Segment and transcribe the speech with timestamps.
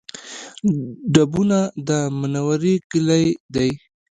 [1.13, 1.89] ډبونه د
[2.19, 3.69] منورې کلی دی